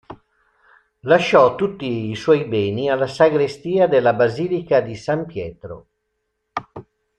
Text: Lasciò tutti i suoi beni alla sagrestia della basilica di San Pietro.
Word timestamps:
Lasciò 1.01 1.53
tutti 1.53 2.09
i 2.09 2.15
suoi 2.15 2.45
beni 2.45 2.89
alla 2.89 3.05
sagrestia 3.05 3.85
della 3.85 4.13
basilica 4.13 4.81
di 4.81 4.95
San 4.95 5.27
Pietro. 5.27 5.87